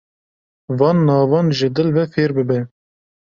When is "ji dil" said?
1.57-1.89